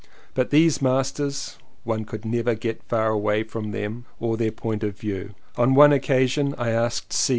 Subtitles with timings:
[0.33, 4.83] But these masters— one could never get far enough away from them or their point
[4.83, 5.35] of view.
[5.57, 7.29] On one occasion I asked C.